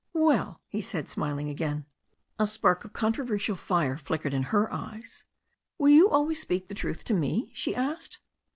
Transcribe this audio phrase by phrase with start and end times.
[0.15, 1.85] "Well," he said, smiling again.
[2.39, 5.25] A spark of controversial fire flickered in her eyes.
[5.77, 8.17] "Will you always speak the truth to me?" she asked.